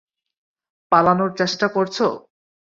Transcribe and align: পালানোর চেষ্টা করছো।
পালানোর 0.91 1.31
চেষ্টা 1.37 1.67
করছো। 1.67 2.07